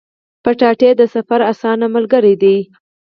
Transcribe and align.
کچالو 0.45 0.89
د 0.99 1.01
سفر 1.13 1.39
اسانه 1.51 1.85
ملګری 1.95 2.33
دی 2.41 2.57